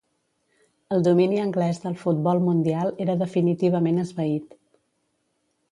[0.95, 4.59] El domini anglès del futbol mundial era definitivament esvaït.